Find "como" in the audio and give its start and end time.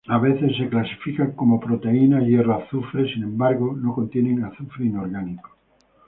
1.39-1.59